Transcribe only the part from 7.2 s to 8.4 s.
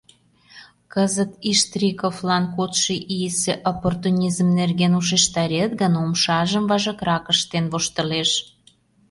ыштен воштылеш.